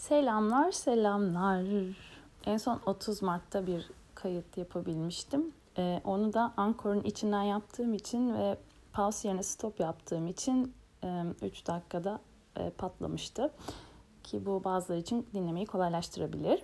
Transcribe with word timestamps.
Selamlar, 0.00 0.72
selamlar. 0.72 1.64
En 2.44 2.56
son 2.56 2.80
30 2.86 3.22
Mart'ta 3.22 3.66
bir 3.66 3.90
kayıt 4.14 4.56
yapabilmiştim. 4.56 5.52
Ee, 5.78 6.00
onu 6.04 6.32
da 6.32 6.52
Ankor'un 6.56 7.00
içinden 7.00 7.42
yaptığım 7.42 7.94
için 7.94 8.34
ve 8.34 8.58
pause 8.92 9.28
yerine 9.28 9.42
stop 9.42 9.80
yaptığım 9.80 10.26
için 10.26 10.74
e, 11.04 11.24
3 11.42 11.66
dakikada 11.66 12.20
e, 12.56 12.70
patlamıştı. 12.70 13.50
Ki 14.24 14.46
bu 14.46 14.64
bazıları 14.64 15.00
için 15.00 15.26
dinlemeyi 15.34 15.66
kolaylaştırabilir. 15.66 16.62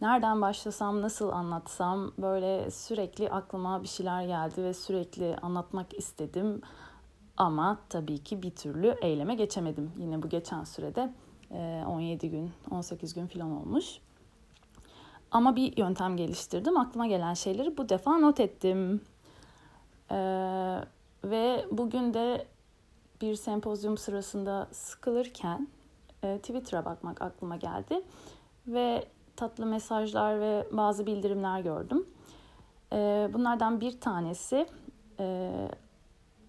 Nereden 0.00 0.42
başlasam, 0.42 1.02
nasıl 1.02 1.28
anlatsam 1.28 2.12
böyle 2.18 2.70
sürekli 2.70 3.30
aklıma 3.30 3.82
bir 3.82 3.88
şeyler 3.88 4.22
geldi 4.22 4.62
ve 4.62 4.74
sürekli 4.74 5.36
anlatmak 5.36 5.98
istedim. 5.98 6.60
Ama 7.36 7.78
tabii 7.88 8.18
ki 8.18 8.42
bir 8.42 8.50
türlü 8.50 8.96
eyleme 9.02 9.34
geçemedim. 9.34 9.92
Yine 9.98 10.22
bu 10.22 10.28
geçen 10.28 10.64
sürede 10.64 11.12
17 11.50 12.26
ee, 12.26 12.28
gün, 12.28 12.50
18 12.70 13.14
gün 13.14 13.26
falan 13.26 13.50
olmuş. 13.50 13.98
Ama 15.30 15.56
bir 15.56 15.76
yöntem 15.76 16.16
geliştirdim. 16.16 16.78
Aklıma 16.78 17.06
gelen 17.06 17.34
şeyleri 17.34 17.78
bu 17.78 17.88
defa 17.88 18.18
not 18.18 18.40
ettim. 18.40 19.00
Ee, 20.10 20.16
ve 21.24 21.66
bugün 21.70 22.14
de 22.14 22.46
bir 23.20 23.34
sempozyum 23.34 23.96
sırasında 23.96 24.68
sıkılırken 24.72 25.68
e, 26.24 26.38
Twitter'a 26.38 26.84
bakmak 26.84 27.22
aklıma 27.22 27.56
geldi. 27.56 28.02
Ve 28.66 29.04
tatlı 29.36 29.66
mesajlar 29.66 30.40
ve 30.40 30.66
bazı 30.72 31.06
bildirimler 31.06 31.60
gördüm. 31.60 32.06
E, 32.92 33.28
bunlardan 33.32 33.80
bir 33.80 34.00
tanesi 34.00 34.66
e, 35.20 35.52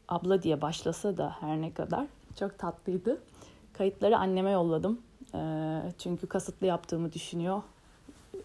abla 0.08 0.44
diye 0.44 0.62
başlasa 0.62 1.18
da 1.18 1.36
her 1.40 1.62
ne 1.62 1.74
kadar 1.74 2.08
çok 2.40 2.60
tatlıydı. 2.60 3.22
Kayıtları 3.82 4.18
anneme 4.18 4.52
yolladım. 4.52 5.02
Ee, 5.36 5.82
çünkü 5.98 6.28
kasıtlı 6.28 6.68
yaptığımı 6.68 7.14
düşünüyor. 7.14 7.62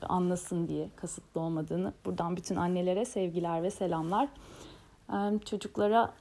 Anlasın 0.02 0.68
diye 0.68 0.88
kasıtlı 0.96 1.40
olmadığını. 1.40 1.92
Buradan 2.04 2.36
bütün 2.36 2.56
annelere 2.56 3.04
sevgiler 3.04 3.62
ve 3.62 3.70
selamlar. 3.70 4.28
Ee, 5.12 5.38
çocuklara 5.44 6.12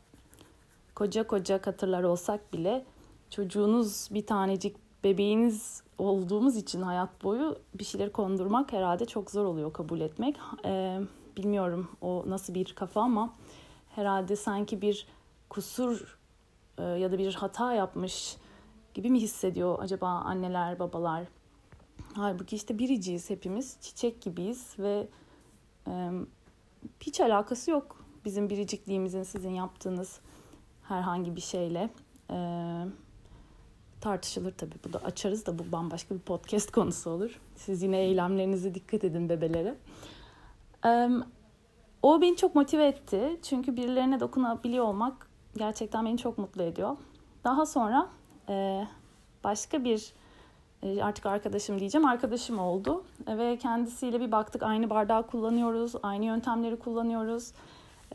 koca 0.96 1.28
koca 1.28 1.62
katırlar 1.62 2.04
olsak 2.04 2.54
bile 2.54 2.86
çocuğunuz 3.30 4.08
bir 4.12 4.26
tanecik 4.26 4.78
bebeğiniz 5.04 5.84
olduğumuz 5.98 6.56
için 6.56 6.82
hayat 6.82 7.24
boyu 7.24 7.60
bir 7.74 7.84
şeyleri 7.84 8.12
kondurmak 8.12 8.74
herhalde 8.74 9.06
çok 9.06 9.32
zor 9.32 9.46
oluyor 9.46 9.74
kabul 9.74 10.02
etmek. 10.02 10.38
Ee, 10.66 11.00
bilmiyorum 11.38 11.88
o 12.02 12.24
nasıl 12.28 12.54
bir 12.54 12.76
kafa 12.76 13.02
ama 13.02 13.34
herhalde 13.90 14.36
sanki 14.36 14.82
bir 14.82 15.08
kusur 15.50 16.18
e, 16.78 16.84
ya 16.84 17.12
da 17.12 17.18
bir 17.18 17.34
hata 17.34 17.74
yapmış 17.74 18.38
gibi 18.96 19.10
mi 19.10 19.20
hissediyor 19.22 19.78
acaba 19.80 20.08
anneler, 20.08 20.80
babalar? 20.80 21.24
Halbuki 22.14 22.56
işte 22.56 22.80
biriciyiz 22.80 23.30
hepimiz, 23.30 23.78
çiçek 23.82 24.22
gibiyiz 24.22 24.76
ve 24.80 25.08
e, 25.88 26.12
hiç 27.00 27.22
alakası 27.22 27.72
yok 27.72 28.06
bizim 28.26 28.50
biricikliğimizin 28.50 29.24
sizin 29.24 29.50
yaptığınız 29.50 30.20
herhangi 30.84 31.36
bir 31.36 31.42
şeyle. 31.42 31.90
E, 32.32 32.38
tartışılır 34.02 34.52
tabii. 34.52 34.76
Bu 34.88 34.94
da 34.94 35.00
açarız 35.00 35.46
da 35.46 35.60
bu 35.60 35.72
bambaşka 35.72 36.16
bir 36.16 36.20
podcast 36.20 36.72
konusu 36.72 37.10
olur. 37.10 37.40
Siz 37.56 37.84
yine 37.84 37.98
eylemlerinize 37.98 38.76
dikkat 38.76 39.04
edin 39.04 39.30
bebelere. 39.30 39.76
E, 40.86 41.10
o 42.02 42.22
beni 42.22 42.36
çok 42.36 42.56
motive 42.56 42.88
etti. 42.88 43.40
Çünkü 43.44 43.78
birilerine 43.78 44.20
dokunabiliyor 44.20 44.86
olmak 44.86 45.30
gerçekten 45.58 46.06
beni 46.06 46.18
çok 46.18 46.38
mutlu 46.38 46.64
ediyor. 46.64 46.98
Daha 47.44 47.66
sonra 47.66 48.10
e, 48.50 48.88
başka 49.44 49.84
bir 49.84 50.14
e, 50.84 51.04
artık 51.04 51.26
arkadaşım 51.26 51.80
diyeceğim 51.80 52.08
arkadaşım 52.08 52.60
oldu 52.60 53.04
ve 53.28 53.58
kendisiyle 53.58 54.20
bir 54.20 54.32
baktık 54.32 54.64
aynı 54.64 54.90
bardağı 54.90 55.28
kullanıyoruz 55.28 55.94
aynı 56.04 56.26
yöntemleri 56.26 56.80
kullanıyoruz 56.80 57.52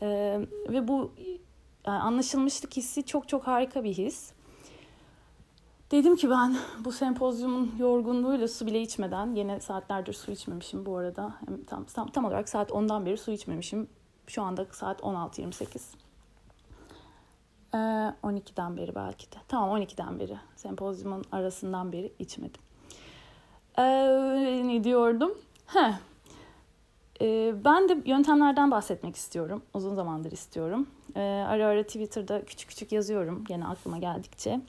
e, 0.01 0.07
ve 0.69 0.87
bu 0.87 1.11
yani 1.87 1.99
anlaşılmışlık 1.99 2.77
hissi 2.77 3.05
çok 3.05 3.27
çok 3.27 3.47
harika 3.47 3.83
bir 3.83 3.93
his. 3.93 4.31
Dedim 5.91 6.15
ki 6.15 6.29
ben 6.29 6.57
bu 6.85 6.91
sempozyumun 6.91 7.75
yorgunluğuyla 7.79 8.47
su 8.47 8.67
bile 8.67 8.81
içmeden 8.81 9.35
yine 9.35 9.59
saatlerdir 9.59 10.13
su 10.13 10.31
içmemişim 10.31 10.85
bu 10.85 10.97
arada. 10.97 11.33
Tam, 11.67 11.83
tam, 11.83 12.07
tam 12.07 12.25
olarak 12.25 12.49
saat 12.49 12.69
10'dan 12.69 13.05
beri 13.05 13.17
su 13.17 13.31
içmemişim. 13.31 13.87
Şu 14.27 14.41
anda 14.41 14.65
saat 14.71 14.99
16.28. 14.99 15.81
12'den 17.73 18.73
ee, 18.73 18.77
beri 18.77 18.95
belki 18.95 19.31
de. 19.31 19.35
Tamam 19.47 19.81
12'den 19.81 20.19
beri. 20.19 20.37
Sempozyumun 20.55 21.23
arasından 21.31 21.91
beri 21.91 22.13
içmedim. 22.19 22.61
Ee, 23.77 23.83
ne 24.67 24.83
diyordum? 24.83 25.31
Heh. 25.65 25.93
Ee, 27.21 27.53
ben 27.65 27.89
de 27.89 27.97
yöntemlerden 28.05 28.71
bahsetmek 28.71 29.15
istiyorum. 29.15 29.61
Uzun 29.73 29.95
zamandır 29.95 30.31
istiyorum. 30.31 30.87
Ee, 31.15 31.19
ara 31.21 31.67
ara 31.67 31.83
Twitter'da 31.83 32.45
küçük 32.45 32.69
küçük 32.69 32.91
yazıyorum. 32.91 33.43
Gene 33.47 33.67
aklıma 33.67 33.97
geldikçe. 33.97 34.61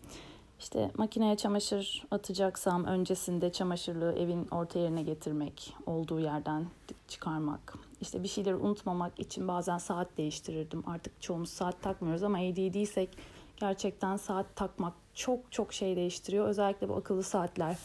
İşte 0.60 0.90
makineye 0.94 1.36
çamaşır 1.36 2.04
atacaksam 2.10 2.84
öncesinde 2.84 3.52
çamaşırlığı 3.52 4.12
evin 4.12 4.48
orta 4.50 4.78
yerine 4.78 5.02
getirmek, 5.02 5.74
olduğu 5.86 6.20
yerden 6.20 6.66
çıkarmak. 7.08 7.74
İşte 8.02 8.22
bir 8.22 8.28
şeyleri 8.28 8.54
unutmamak 8.54 9.20
için 9.20 9.48
bazen 9.48 9.78
saat 9.78 10.16
değiştirirdim. 10.16 10.84
Artık 10.86 11.22
çoğumuz 11.22 11.50
saat 11.50 11.82
takmıyoruz 11.82 12.22
ama 12.22 12.38
ADD'ysek 12.38 13.18
gerçekten 13.56 14.16
saat 14.16 14.56
takmak 14.56 14.92
çok 15.14 15.52
çok 15.52 15.72
şey 15.72 15.96
değiştiriyor. 15.96 16.46
Özellikle 16.46 16.88
bu 16.88 16.96
akıllı 16.96 17.22
saatler, 17.22 17.78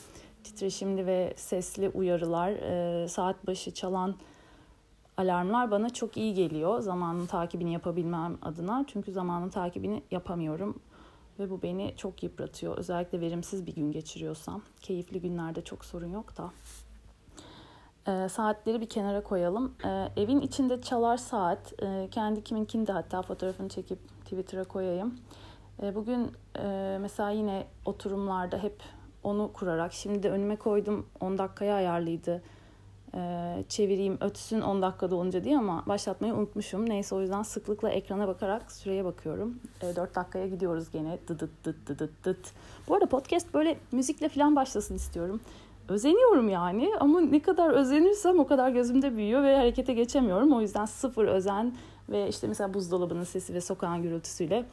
titreşimli 0.43 1.05
ve 1.05 1.33
sesli 1.35 1.89
uyarılar, 1.89 2.49
e, 2.51 3.07
saat 3.07 3.47
başı 3.47 3.73
çalan 3.73 4.15
alarmlar 5.17 5.71
bana 5.71 5.89
çok 5.89 6.17
iyi 6.17 6.33
geliyor 6.33 6.81
zamanın 6.81 7.25
takibini 7.25 7.73
yapabilmem 7.73 8.37
adına. 8.41 8.85
Çünkü 8.87 9.11
zamanın 9.11 9.49
takibini 9.49 10.03
yapamıyorum 10.11 10.79
ve 11.39 11.49
bu 11.49 11.61
beni 11.61 11.93
çok 11.97 12.23
yıpratıyor. 12.23 12.77
Özellikle 12.77 13.21
verimsiz 13.21 13.65
bir 13.65 13.75
gün 13.75 13.91
geçiriyorsam. 13.91 14.61
Keyifli 14.81 15.21
günlerde 15.21 15.63
çok 15.63 15.85
sorun 15.85 16.11
yok 16.11 16.37
da. 16.37 16.51
E, 18.07 18.29
saatleri 18.29 18.81
bir 18.81 18.89
kenara 18.89 19.23
koyalım. 19.23 19.73
E, 19.85 20.21
evin 20.21 20.41
içinde 20.41 20.81
çalar 20.81 21.17
saat. 21.17 21.83
E, 21.83 22.07
kendi 22.11 22.43
kiminkini 22.43 22.87
de 22.87 22.91
hatta 22.91 23.21
fotoğrafını 23.21 23.69
çekip 23.69 23.99
Twitter'a 24.23 24.63
koyayım. 24.63 25.15
E, 25.83 25.95
bugün 25.95 26.31
e, 26.59 26.97
mesela 27.01 27.29
yine 27.29 27.67
oturumlarda 27.85 28.57
hep 28.57 28.75
onu 29.23 29.53
kurarak 29.53 29.93
şimdi 29.93 30.23
de 30.23 30.29
önüme 30.29 30.55
koydum 30.55 31.05
10 31.19 31.37
dakikaya 31.37 31.75
ayarlıydı 31.75 32.41
e, 33.15 33.63
çevireyim 33.69 34.17
ötsün 34.21 34.61
10 34.61 34.81
dakikada 34.81 35.15
olunca 35.15 35.43
diye 35.43 35.57
ama 35.57 35.83
başlatmayı 35.87 36.33
unutmuşum. 36.33 36.89
Neyse 36.89 37.15
o 37.15 37.21
yüzden 37.21 37.43
sıklıkla 37.43 37.89
ekrana 37.89 38.27
bakarak 38.27 38.71
süreye 38.71 39.05
bakıyorum. 39.05 39.59
E, 39.81 39.95
4 39.95 40.15
dakikaya 40.15 40.47
gidiyoruz 40.47 40.91
gene. 40.91 41.19
Dıdıt 41.27 41.65
dıt 41.65 41.87
dıt 41.87 42.25
dıt. 42.25 42.51
Bu 42.87 42.93
arada 42.93 43.05
podcast 43.05 43.53
böyle 43.53 43.77
müzikle 43.91 44.29
falan 44.29 44.55
başlasın 44.55 44.95
istiyorum. 44.95 45.41
Özeniyorum 45.89 46.49
yani 46.49 46.91
ama 46.99 47.21
ne 47.21 47.41
kadar 47.41 47.69
özenirsem 47.69 48.39
o 48.39 48.47
kadar 48.47 48.69
gözümde 48.69 49.17
büyüyor 49.17 49.43
ve 49.43 49.55
harekete 49.55 49.93
geçemiyorum. 49.93 50.51
O 50.51 50.61
yüzden 50.61 50.85
sıfır 50.85 51.25
özen 51.25 51.73
ve 52.09 52.29
işte 52.29 52.47
mesela 52.47 52.73
buzdolabının 52.73 53.23
sesi 53.23 53.53
ve 53.53 53.61
sokağın 53.61 54.03
gürültüsüyle 54.03 54.65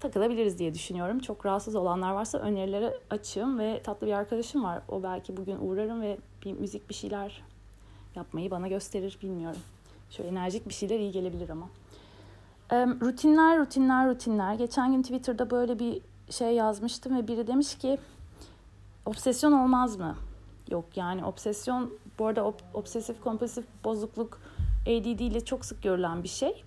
takılabiliriz 0.00 0.58
diye 0.58 0.74
düşünüyorum. 0.74 1.18
Çok 1.18 1.46
rahatsız 1.46 1.74
olanlar 1.74 2.12
varsa 2.12 2.38
önerileri 2.38 2.92
açığım 3.10 3.58
ve 3.58 3.82
tatlı 3.84 4.06
bir 4.06 4.12
arkadaşım 4.12 4.64
var. 4.64 4.82
O 4.88 5.02
belki 5.02 5.36
bugün 5.36 5.58
uğrarım 5.60 6.02
ve 6.02 6.18
bir 6.44 6.52
müzik 6.52 6.88
bir 6.88 6.94
şeyler 6.94 7.42
yapmayı 8.16 8.50
bana 8.50 8.68
gösterir 8.68 9.18
bilmiyorum. 9.22 9.60
Şöyle 10.10 10.28
enerjik 10.28 10.68
bir 10.68 10.74
şeyler 10.74 10.98
iyi 10.98 11.12
gelebilir 11.12 11.48
ama. 11.48 11.68
E, 12.72 12.86
rutinler, 12.86 13.58
rutinler, 13.58 14.08
rutinler. 14.08 14.54
Geçen 14.54 14.92
gün 14.92 15.02
Twitter'da 15.02 15.50
böyle 15.50 15.78
bir 15.78 16.00
şey 16.30 16.54
yazmıştım 16.54 17.16
ve 17.16 17.28
biri 17.28 17.46
demiş 17.46 17.78
ki 17.78 17.98
obsesyon 19.06 19.52
olmaz 19.52 19.96
mı? 19.96 20.14
Yok 20.70 20.84
yani 20.96 21.24
obsesyon 21.24 21.98
bu 22.18 22.26
arada 22.26 22.44
ob, 22.44 22.54
obsesif 22.74 23.20
kompulsif 23.20 23.64
bozukluk 23.84 24.40
ADD 24.82 25.20
ile 25.20 25.44
çok 25.44 25.64
sık 25.64 25.82
görülen 25.82 26.22
bir 26.22 26.28
şey. 26.28 26.64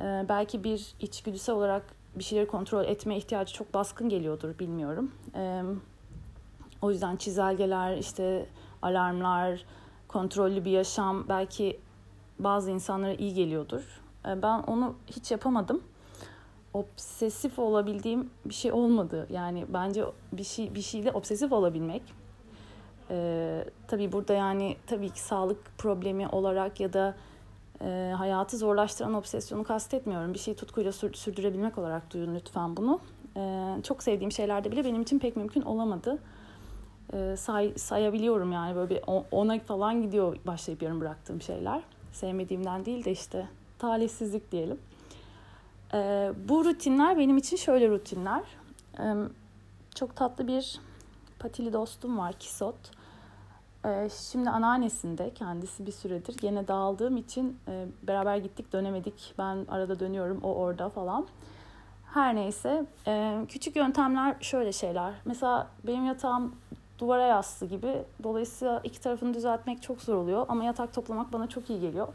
Ee, 0.00 0.26
belki 0.28 0.64
bir 0.64 0.94
içgüdüsel 1.00 1.54
olarak 1.54 1.82
bir 2.14 2.24
şeyleri 2.24 2.46
kontrol 2.46 2.84
etme 2.84 3.16
ihtiyacı 3.16 3.54
çok 3.54 3.74
baskın 3.74 4.08
geliyordur 4.08 4.58
bilmiyorum. 4.58 5.12
Ee, 5.34 5.62
o 6.82 6.90
yüzden 6.90 7.16
çizelgeler, 7.16 7.96
işte 7.96 8.46
alarmlar, 8.82 9.64
kontrollü 10.08 10.64
bir 10.64 10.70
yaşam 10.70 11.28
belki 11.28 11.80
bazı 12.38 12.70
insanlara 12.70 13.14
iyi 13.14 13.34
geliyordur. 13.34 14.02
Ee, 14.26 14.42
ben 14.42 14.58
onu 14.58 14.94
hiç 15.06 15.30
yapamadım. 15.30 15.82
Obsesif 16.74 17.58
olabildiğim 17.58 18.30
bir 18.44 18.54
şey 18.54 18.72
olmadı. 18.72 19.26
Yani 19.30 19.66
bence 19.68 20.04
bir 20.32 20.44
şey 20.44 20.74
bir 20.74 20.82
şeyle 20.82 21.12
obsesif 21.12 21.52
olabilmek. 21.52 22.02
Ee, 23.10 23.64
tabii 23.88 24.12
burada 24.12 24.32
yani 24.32 24.76
tabii 24.86 25.10
ki 25.10 25.20
sağlık 25.20 25.78
problemi 25.78 26.28
olarak 26.28 26.80
ya 26.80 26.92
da 26.92 27.14
e, 27.80 28.12
hayatı 28.16 28.56
zorlaştıran 28.56 29.14
obsesyonu 29.14 29.64
kastetmiyorum. 29.64 30.34
Bir 30.34 30.38
şeyi 30.38 30.56
tutkuyla 30.56 30.92
sür, 30.92 31.14
sürdürebilmek 31.14 31.78
olarak 31.78 32.12
duyun 32.12 32.34
lütfen 32.34 32.76
bunu. 32.76 33.00
Ee, 33.36 33.76
çok 33.82 34.02
sevdiğim 34.02 34.32
şeylerde 34.32 34.72
bile 34.72 34.84
benim 34.84 35.02
için 35.02 35.18
pek 35.18 35.36
mümkün 35.36 35.62
olamadı. 35.62 36.18
e, 37.12 37.36
say, 37.36 37.72
sayabiliyorum 37.76 38.52
yani 38.52 38.76
böyle 38.76 38.90
bir 38.90 39.00
ona 39.30 39.58
falan 39.58 40.02
gidiyor 40.02 40.36
başlayıp 40.46 40.82
yarım 40.82 41.00
bıraktığım 41.00 41.42
şeyler. 41.42 41.82
Sevmediğimden 42.12 42.84
değil 42.84 43.04
de 43.04 43.10
işte 43.10 43.48
talihsizlik 43.78 44.52
diyelim. 44.52 44.78
E, 45.94 46.32
bu 46.48 46.64
rutinler 46.64 47.18
benim 47.18 47.36
için 47.36 47.56
şöyle 47.56 47.88
rutinler. 47.88 48.42
E, 48.98 49.04
çok 49.94 50.16
tatlı 50.16 50.46
bir 50.46 50.80
patili 51.38 51.72
dostum 51.72 52.18
var 52.18 52.32
Kisot. 52.32 52.76
E, 53.84 54.08
şimdi 54.30 54.50
anneannesinde 54.50 55.30
kendisi 55.34 55.86
bir 55.86 55.92
süredir. 55.92 56.36
Gene 56.36 56.68
dağıldığım 56.68 57.16
için 57.16 57.58
e, 57.68 57.86
beraber 58.02 58.36
gittik 58.36 58.72
dönemedik. 58.72 59.34
Ben 59.38 59.66
arada 59.68 60.00
dönüyorum 60.00 60.40
o 60.42 60.54
orada 60.54 60.88
falan. 60.88 61.26
Her 62.14 62.34
neyse 62.34 62.86
e, 63.06 63.40
küçük 63.48 63.76
yöntemler 63.76 64.36
şöyle 64.40 64.72
şeyler. 64.72 65.12
Mesela 65.24 65.68
benim 65.86 66.06
yatağım 66.06 66.54
duvara 66.98 67.26
yassı 67.26 67.66
gibi. 67.66 68.04
Dolayısıyla 68.22 68.80
iki 68.84 69.00
tarafını 69.00 69.34
düzeltmek 69.34 69.82
çok 69.82 70.00
zor 70.00 70.14
oluyor 70.14 70.46
ama 70.48 70.64
yatak 70.64 70.94
toplamak 70.94 71.32
bana 71.32 71.48
çok 71.48 71.70
iyi 71.70 71.80
geliyor. 71.80 72.08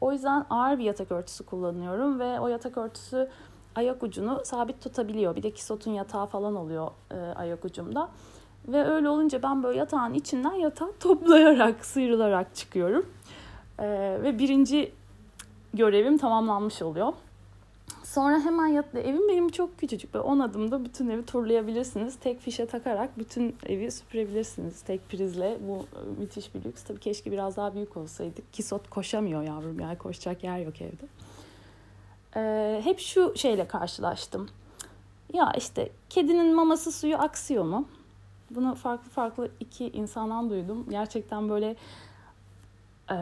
O 0.00 0.12
yüzden 0.12 0.46
ağır 0.50 0.78
bir 0.78 0.84
yatak 0.84 1.12
örtüsü 1.12 1.46
kullanıyorum 1.46 2.20
ve 2.20 2.40
o 2.40 2.48
yatak 2.48 2.78
örtüsü 2.78 3.28
ayak 3.74 4.02
ucunu 4.02 4.40
sabit 4.44 4.82
tutabiliyor. 4.82 5.36
Bir 5.36 5.42
de 5.42 5.50
kisotun 5.50 5.90
yatağı 5.90 6.26
falan 6.26 6.56
oluyor 6.56 6.90
e, 7.10 7.16
ayak 7.16 7.64
ucumda. 7.64 8.08
Ve 8.68 8.84
öyle 8.84 9.08
olunca 9.08 9.42
ben 9.42 9.62
böyle 9.62 9.78
yatağın 9.78 10.14
içinden 10.14 10.54
yatağı 10.54 10.92
toplayarak, 11.00 11.84
sıyrılarak 11.84 12.54
çıkıyorum. 12.54 13.06
E, 13.78 13.86
ve 14.22 14.38
birinci 14.38 14.92
görevim 15.74 16.18
tamamlanmış 16.18 16.82
oluyor. 16.82 17.12
Sonra 18.04 18.40
hemen 18.40 18.66
yatlı 18.66 19.00
evim 19.00 19.28
benim 19.28 19.48
çok 19.48 19.78
küçücük 19.78 20.14
ve 20.14 20.20
10 20.20 20.40
adımda 20.40 20.84
bütün 20.84 21.08
evi 21.08 21.26
turlayabilirsiniz. 21.26 22.16
Tek 22.16 22.40
fişe 22.40 22.66
takarak 22.66 23.18
bütün 23.18 23.56
evi 23.66 23.90
süpürebilirsiniz 23.90 24.82
tek 24.82 25.08
prizle. 25.08 25.58
Bu 25.68 25.76
e, 25.76 26.20
müthiş 26.20 26.54
bir 26.54 26.64
lüks. 26.64 26.82
Tabii 26.82 27.00
keşke 27.00 27.32
biraz 27.32 27.56
daha 27.56 27.74
büyük 27.74 27.96
olsaydık. 27.96 28.52
Kisot 28.52 28.90
koşamıyor 28.90 29.42
yavrum 29.42 29.80
yani 29.80 29.98
koşacak 29.98 30.44
yer 30.44 30.58
yok 30.58 30.74
evde. 30.82 31.06
Ee, 32.36 32.80
hep 32.84 33.00
şu 33.00 33.36
şeyle 33.36 33.68
karşılaştım. 33.68 34.48
Ya 35.32 35.52
işte 35.56 35.90
kedinin 36.10 36.54
maması 36.54 36.92
suyu 36.92 37.16
aksıyor 37.16 37.64
mu? 37.64 37.88
Bunu 38.54 38.74
farklı 38.74 39.10
farklı 39.10 39.50
iki 39.60 39.88
insandan 39.88 40.50
duydum. 40.50 40.86
Gerçekten 40.90 41.48
böyle 41.48 41.76
e, 43.10 43.16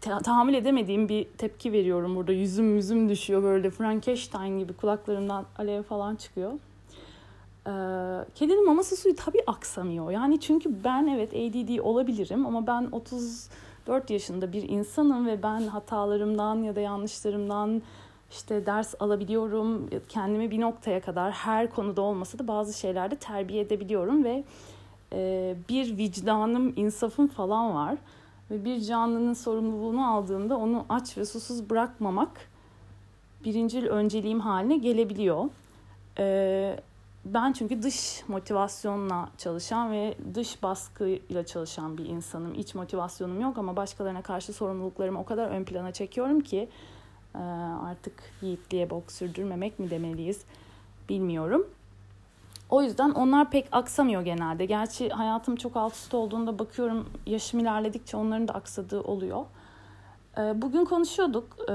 tahammül 0.00 0.54
edemediğim 0.54 1.08
bir 1.08 1.24
tepki 1.24 1.72
veriyorum 1.72 2.16
burada. 2.16 2.32
Yüzüm 2.32 2.76
yüzüm 2.76 3.08
düşüyor 3.08 3.42
böyle 3.42 3.70
Frankenstein 3.70 4.58
gibi 4.58 4.72
kulaklarımdan 4.72 5.44
alev 5.58 5.82
falan 5.82 6.16
çıkıyor. 6.16 6.52
Ee, 7.66 7.70
kedinin 8.34 8.66
maması 8.66 8.96
suyu 8.96 9.16
tabii 9.16 9.42
aksamıyor. 9.46 10.10
Yani 10.10 10.40
çünkü 10.40 10.84
ben 10.84 11.06
evet 11.06 11.30
ADD 11.34 11.78
olabilirim 11.78 12.46
ama 12.46 12.66
ben 12.66 12.88
34 12.92 14.10
yaşında 14.10 14.52
bir 14.52 14.68
insanım 14.68 15.26
ve 15.26 15.42
ben 15.42 15.60
hatalarımdan 15.60 16.62
ya 16.62 16.76
da 16.76 16.80
yanlışlarımdan 16.80 17.82
işte 18.32 18.66
ders 18.66 18.94
alabiliyorum. 19.00 19.90
Kendimi 20.08 20.50
bir 20.50 20.60
noktaya 20.60 21.00
kadar 21.00 21.32
her 21.32 21.70
konuda 21.70 22.02
olmasa 22.02 22.38
da 22.38 22.48
bazı 22.48 22.78
şeylerde 22.78 23.16
terbiye 23.16 23.62
edebiliyorum 23.62 24.24
ve 24.24 24.44
e, 25.12 25.54
bir 25.68 25.96
vicdanım, 25.96 26.72
insafım 26.76 27.28
falan 27.28 27.74
var 27.74 27.96
ve 28.50 28.64
bir 28.64 28.80
canlının 28.80 29.34
sorumluluğunu 29.34 30.06
aldığımda 30.06 30.56
onu 30.56 30.84
aç 30.88 31.18
ve 31.18 31.24
susuz 31.24 31.70
bırakmamak 31.70 32.52
birincil 33.44 33.86
önceliğim 33.86 34.40
haline 34.40 34.76
gelebiliyor. 34.76 35.44
Ee, 36.18 36.76
ben 37.24 37.52
çünkü 37.52 37.82
dış 37.82 38.22
motivasyonla 38.28 39.28
çalışan 39.38 39.92
ve 39.92 40.14
dış 40.34 40.62
baskıyla 40.62 41.46
çalışan 41.46 41.98
bir 41.98 42.06
insanım. 42.06 42.54
İç 42.54 42.74
motivasyonum 42.74 43.40
yok 43.40 43.58
ama 43.58 43.76
başkalarına 43.76 44.22
karşı 44.22 44.52
sorumluluklarımı 44.52 45.20
o 45.20 45.24
kadar 45.24 45.48
ön 45.48 45.64
plana 45.64 45.92
çekiyorum 45.92 46.40
ki 46.40 46.58
e, 46.58 46.68
artık 47.82 48.22
yiğitliğe 48.42 48.90
bok 48.90 49.12
sürdürmemek 49.12 49.78
mi 49.78 49.90
demeliyiz 49.90 50.44
bilmiyorum. 51.08 51.66
O 52.70 52.82
yüzden 52.82 53.10
onlar 53.10 53.50
pek 53.50 53.68
aksamıyor 53.72 54.22
genelde. 54.22 54.64
Gerçi 54.64 55.08
hayatım 55.08 55.56
çok 55.56 55.76
alt 55.76 55.94
üst 55.94 56.14
olduğunda 56.14 56.58
bakıyorum 56.58 57.08
yaşım 57.26 57.60
ilerledikçe 57.60 58.16
onların 58.16 58.48
da 58.48 58.52
aksadığı 58.52 59.00
oluyor. 59.00 59.44
Ee, 60.38 60.62
bugün 60.62 60.84
konuşuyorduk 60.84 61.56
e, 61.68 61.72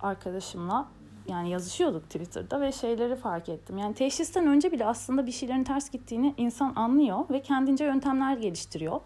arkadaşımla. 0.00 0.86
Yani 1.28 1.50
yazışıyorduk 1.50 2.04
Twitter'da 2.04 2.60
ve 2.60 2.72
şeyleri 2.72 3.16
fark 3.16 3.48
ettim. 3.48 3.78
Yani 3.78 3.94
teşhisten 3.94 4.46
önce 4.46 4.72
bile 4.72 4.86
aslında 4.86 5.26
bir 5.26 5.32
şeylerin 5.32 5.64
ters 5.64 5.90
gittiğini 5.90 6.34
insan 6.36 6.72
anlıyor 6.76 7.18
ve 7.30 7.42
kendince 7.42 7.84
yöntemler 7.84 8.36
geliştiriyor. 8.36 9.00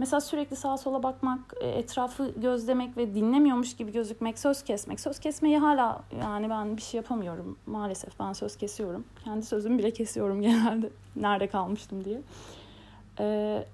Mesela 0.00 0.20
sürekli 0.20 0.56
sağa 0.56 0.76
sola 0.76 1.02
bakmak, 1.02 1.54
e, 1.60 1.68
etrafı 1.68 2.32
gözlemek 2.36 2.96
ve 2.96 3.14
dinlemiyormuş 3.14 3.76
gibi 3.76 3.92
gözükmek, 3.92 4.38
söz 4.38 4.62
kesmek. 4.62 5.00
Söz 5.00 5.18
kesmeyi 5.18 5.58
hala 5.58 6.02
yani 6.20 6.50
ben 6.50 6.76
bir 6.76 6.82
şey 6.82 6.98
yapamıyorum 6.98 7.58
maalesef. 7.66 8.20
Ben 8.20 8.32
söz 8.32 8.56
kesiyorum. 8.56 9.04
Kendi 9.24 9.46
sözümü 9.46 9.78
bile 9.78 9.90
kesiyorum 9.90 10.42
genelde. 10.42 10.90
Nerede 11.16 11.46
kalmıştım 11.46 12.04
diye. 12.04 12.20
Ee, 13.20 13.64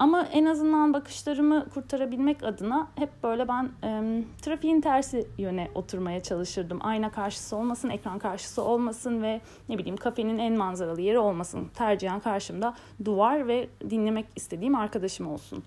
ama 0.00 0.26
en 0.32 0.44
azından 0.44 0.94
bakışlarımı 0.94 1.68
kurtarabilmek 1.68 2.42
adına 2.42 2.88
hep 2.96 3.10
böyle 3.22 3.48
ben 3.48 3.70
e, 3.84 4.22
trafiğin 4.42 4.80
tersi 4.80 5.26
yöne 5.38 5.70
oturmaya 5.74 6.22
çalışırdım. 6.22 6.78
Ayna 6.82 7.10
karşısı 7.10 7.56
olmasın, 7.56 7.90
ekran 7.90 8.18
karşısı 8.18 8.62
olmasın 8.62 9.22
ve 9.22 9.40
ne 9.68 9.78
bileyim 9.78 9.96
kafenin 9.96 10.38
en 10.38 10.56
manzaralı 10.56 11.00
yeri 11.00 11.18
olmasın. 11.18 11.68
Tercihen 11.74 12.20
karşımda 12.20 12.74
duvar 13.04 13.48
ve 13.48 13.68
dinlemek 13.90 14.26
istediğim 14.36 14.74
arkadaşım 14.74 15.26
olsun 15.26 15.62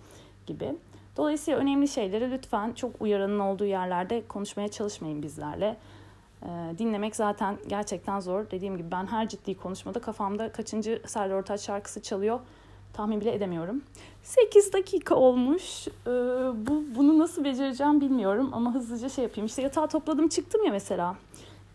gibi. 0.46 0.76
Dolayısıyla 1.18 1.60
önemli 1.60 1.88
şeyleri 1.88 2.32
lütfen 2.32 2.74
çok 2.74 3.02
uyaranın 3.02 3.40
olduğu 3.40 3.66
yerlerde 3.66 4.28
konuşmaya 4.28 4.68
çalışmayın 4.68 5.24
bizlerle. 5.24 5.78
E, 6.44 6.48
dinlemek 6.78 7.16
zaten 7.16 7.58
gerçekten 7.68 8.20
zor. 8.20 8.52
Dediğim 8.52 8.78
gibi 8.78 8.92
ben 8.92 9.06
her 9.06 9.30
ciddi 9.30 9.58
konuşmada 9.58 10.00
kafamda 10.00 10.52
kaçıncı 10.52 11.02
Serdar 11.06 11.36
Ortaç 11.36 11.62
şarkısı 11.62 12.02
çalıyor 12.02 12.40
tahmin 12.94 13.22
bile 13.22 13.34
edemiyorum. 13.34 13.82
8 14.24 14.74
dakika 14.74 15.16
olmuş. 15.16 15.88
Ee, 15.88 16.12
bu 16.68 16.84
bunu 16.96 17.20
nasıl 17.20 17.44
becereceğim 17.44 18.02
bilmiyorum 18.02 18.50
ama 18.54 18.74
hızlıca 18.76 19.10
şey 19.10 19.24
yapayım. 19.24 19.46
İşte 19.46 19.62
yatağı 19.62 19.88
topladım 19.88 20.28
çıktım 20.28 20.66
ya 20.66 20.72
mesela. 20.72 21.16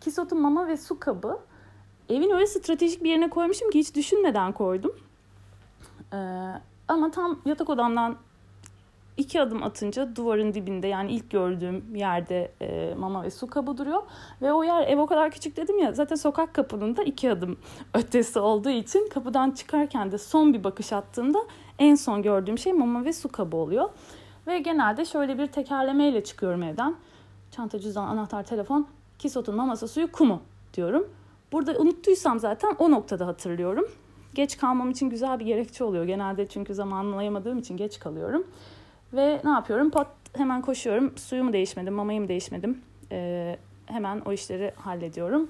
Kisotun 0.01 0.41
mama 0.41 0.67
ve 0.67 0.77
su 0.77 0.99
kabı. 0.99 1.39
Evin 2.09 2.29
öyle 2.29 2.47
stratejik 2.47 3.03
bir 3.03 3.09
yerine 3.09 3.29
koymuşum 3.29 3.69
ki 3.69 3.79
hiç 3.79 3.95
düşünmeden 3.95 4.51
koydum. 4.51 4.95
Ee, 6.13 6.17
ama 6.87 7.11
tam 7.11 7.39
yatak 7.45 7.69
odamdan 7.69 8.15
iki 9.19 9.41
adım 9.41 9.63
atınca 9.63 10.15
duvarın 10.15 10.53
dibinde 10.53 10.87
yani 10.87 11.11
ilk 11.11 11.29
gördüğüm 11.29 11.95
yerde 11.95 12.51
e, 12.61 12.95
mama 12.95 13.23
ve 13.23 13.31
su 13.31 13.47
kabı 13.47 13.77
duruyor. 13.77 14.01
Ve 14.41 14.53
o 14.53 14.63
yer 14.63 14.87
ev 14.87 14.99
o 14.99 15.07
kadar 15.07 15.31
küçük 15.31 15.57
dedim 15.57 15.79
ya 15.79 15.93
zaten 15.93 16.15
sokak 16.15 16.53
kapının 16.53 16.95
da 16.95 17.03
iki 17.03 17.31
adım 17.31 17.57
ötesi 17.93 18.39
olduğu 18.39 18.69
için 18.69 19.09
kapıdan 19.09 19.51
çıkarken 19.51 20.11
de 20.11 20.17
son 20.17 20.53
bir 20.53 20.63
bakış 20.63 20.93
attığımda 20.93 21.39
en 21.79 21.95
son 21.95 22.21
gördüğüm 22.21 22.57
şey 22.57 22.73
mama 22.73 23.05
ve 23.05 23.13
su 23.13 23.29
kabı 23.29 23.57
oluyor. 23.57 23.89
Ve 24.47 24.59
genelde 24.59 25.05
şöyle 25.05 25.37
bir 25.37 25.47
tekerlemeyle 25.47 26.23
çıkıyorum 26.23 26.63
evden. 26.63 26.95
Çanta, 27.51 27.79
cüzdan, 27.79 28.07
anahtar, 28.07 28.43
telefon, 28.43 28.87
kisotun 29.19 29.55
maması, 29.55 29.87
suyu, 29.87 30.11
kumu 30.11 30.41
diyorum. 30.73 31.07
Burada 31.51 31.77
unuttuysam 31.77 32.39
zaten 32.39 32.75
o 32.79 32.91
noktada 32.91 33.27
hatırlıyorum. 33.27 33.85
Geç 34.33 34.57
kalmam 34.57 34.89
için 34.89 35.09
güzel 35.09 35.39
bir 35.39 35.45
gerekçe 35.45 35.83
oluyor. 35.83 36.05
Genelde 36.05 36.47
çünkü 36.47 36.73
zamanlayamadığım 36.73 37.57
için 37.57 37.77
geç 37.77 37.99
kalıyorum. 37.99 38.43
Ve 39.13 39.41
ne 39.43 39.49
yapıyorum? 39.49 39.89
Pat 39.89 40.07
hemen 40.37 40.61
koşuyorum. 40.61 41.17
Suyumu 41.17 41.53
değişmedim, 41.53 41.93
mamayı 41.93 42.21
mı 42.21 42.27
değişmedim. 42.27 42.81
Ee, 43.11 43.57
hemen 43.85 44.19
o 44.19 44.31
işleri 44.31 44.73
hallediyorum. 44.75 45.49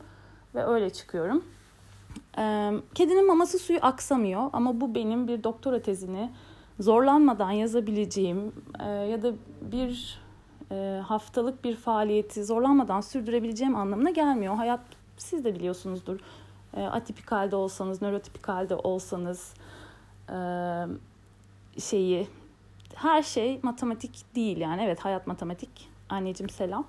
Ve 0.55 0.65
öyle 0.65 0.89
çıkıyorum. 0.89 1.43
Ee, 2.37 2.71
kedinin 2.95 3.27
maması 3.27 3.59
suyu 3.59 3.79
aksamıyor. 3.81 4.49
Ama 4.53 4.81
bu 4.81 4.95
benim 4.95 5.27
bir 5.27 5.43
doktora 5.43 5.81
tezini 5.81 6.29
zorlanmadan 6.79 7.51
yazabileceğim 7.51 8.53
e, 8.79 8.89
ya 8.89 9.21
da 9.21 9.33
bir 9.61 10.19
e, 10.71 11.01
haftalık 11.05 11.63
bir 11.63 11.75
faaliyeti 11.75 12.45
zorlanmadan 12.45 13.01
sürdürebileceğim 13.01 13.75
anlamına 13.75 14.09
gelmiyor. 14.09 14.55
Hayat 14.55 14.79
siz 15.17 15.45
de 15.45 15.55
biliyorsunuzdur. 15.55 16.19
E, 16.73 16.83
atipikalde 16.83 17.55
olsanız, 17.55 18.01
nörotipikalde 18.01 18.75
olsanız 18.75 19.53
e, 20.29 20.37
şeyi 21.79 22.27
her 22.95 23.23
şey 23.23 23.59
matematik 23.63 24.35
değil 24.35 24.57
yani. 24.57 24.81
Evet 24.83 24.99
hayat 24.99 25.27
matematik. 25.27 25.89
Anneciğim 26.09 26.49
selam. 26.49 26.87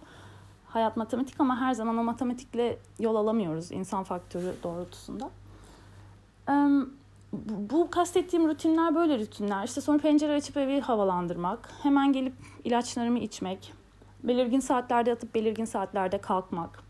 Hayat 0.67 0.97
matematik 0.97 1.41
ama 1.41 1.61
her 1.61 1.73
zaman 1.73 1.99
o 1.99 2.05
matematikle 2.05 2.79
yol 2.99 3.15
alamıyoruz 3.15 3.73
insan 3.73 4.05
faktörü 4.05 4.55
doğrultusunda. 4.63 5.31
Bu 7.33 7.91
kastettiğim 7.91 8.49
rutinler 8.49 8.95
böyle 8.95 9.19
rutinler. 9.19 9.65
İşte 9.65 9.81
sonra 9.81 9.99
pencere 9.99 10.35
açıp 10.35 10.57
evi 10.57 10.81
havalandırmak, 10.81 11.71
hemen 11.83 12.13
gelip 12.13 12.35
ilaçlarımı 12.65 13.19
içmek, 13.19 13.73
belirgin 14.23 14.61
saatlerde 14.61 15.11
yatıp 15.11 15.35
belirgin 15.35 15.65
saatlerde 15.65 16.19
kalkmak. 16.19 16.83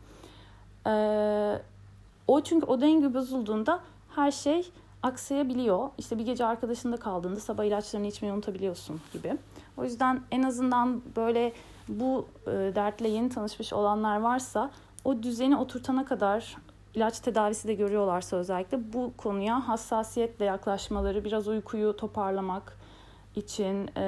O 2.27 2.41
çünkü 2.41 2.67
o 2.67 2.81
denge 2.81 3.15
bozulduğunda 3.15 3.81
her 4.17 4.31
şey 4.31 4.73
aksayabiliyor. 5.03 5.91
İşte 5.99 6.19
bir 6.19 6.27
gece 6.27 6.47
arkadaşında 6.47 6.97
kaldığında 6.97 7.41
sabah 7.41 7.65
ilaçlarını 7.65 8.07
içmeyi 8.07 8.35
unutabiliyorsun 8.35 9.01
gibi. 9.13 9.37
O 9.77 9.85
yüzden 9.85 10.21
en 10.31 10.43
azından 10.43 11.03
böyle 11.17 11.53
bu 11.89 12.27
e, 12.47 12.51
dertle 12.51 13.09
yeni 13.09 13.29
tanışmış 13.29 13.73
olanlar 13.73 14.21
varsa 14.21 14.71
o 15.05 15.23
düzeni 15.23 15.57
oturtana 15.57 16.05
kadar 16.05 16.57
ilaç 16.95 17.21
tedavisi 17.21 17.69
de 17.69 17.75
görüyorlarsa 17.75 18.37
özellikle 18.37 18.93
bu 18.93 19.13
konuya 19.17 19.69
hassasiyetle 19.69 20.45
yaklaşmaları, 20.45 21.25
biraz 21.25 21.49
uykuyu 21.49 21.97
toparlamak 21.97 22.77
için 23.37 23.91
e, 23.97 24.03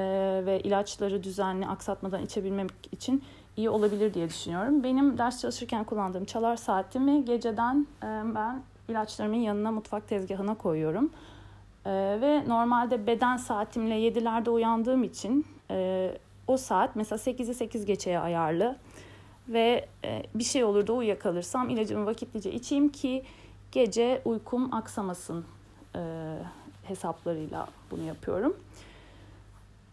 ve 0.47 0.61
ilaçları 0.61 1.23
düzenli 1.23 1.67
aksatmadan 1.67 2.23
içebilmek 2.23 2.71
için 2.93 3.23
iyi 3.57 3.71
olabilir 3.71 4.15
diye 4.15 4.29
düşünüyorum. 4.29 4.85
Benim 4.85 5.19
ders 5.19 5.41
çalışırken 5.41 5.85
kullandığım 5.85 6.25
çalar 6.25 6.57
saatimi 6.57 7.25
geceden 7.25 7.87
e, 8.03 8.07
ben 8.35 8.63
ilaçlarımın 8.93 9.37
yanına 9.37 9.73
mutfak 9.73 10.09
tezgahına 10.09 10.55
koyuyorum. 10.55 11.11
E, 11.87 11.91
ve 12.21 12.49
normalde 12.49 13.07
beden 13.07 13.37
saatimle 13.37 13.95
7'lerde 13.95 14.51
uyandığım 14.51 15.05
için 15.05 15.47
e, 15.71 16.11
o 16.47 16.57
saat 16.57 16.97
mesela 16.97 17.19
8'i 17.19 17.55
8 17.55 17.85
geçeye 17.85 18.19
ayarlı 18.19 18.77
ve 19.49 19.89
e, 20.05 20.23
bir 20.35 20.45
şey 20.45 20.65
olur 20.65 20.87
da 20.87 20.93
uyuyakalırsam 20.93 21.71
ilacımı 21.71 22.07
vakitlice 22.07 22.53
içeyim 22.53 22.89
ki 22.89 23.25
gece 23.73 24.23
uykum 24.25 24.75
aksamasın 24.75 25.45
e, 25.97 26.01
hesaplarıyla 26.85 27.69
bunu 27.91 28.03
yapıyorum. 28.03 28.57